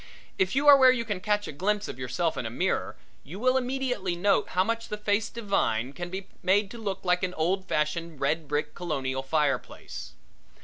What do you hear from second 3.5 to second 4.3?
immediately